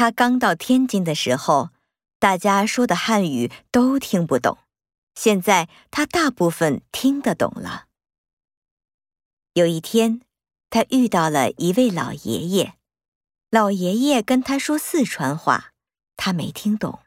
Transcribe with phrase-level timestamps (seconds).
[0.00, 1.72] 他刚到天津的时候
[2.18, 4.56] 大家说的汉语都听不懂。
[5.14, 7.84] 现在他大部分听得懂了。
[9.52, 10.22] 有一天
[10.70, 12.76] 他遇到了一位老爷爷。
[13.50, 15.72] 老爷爷跟他说四川话
[16.16, 17.00] 他没听懂。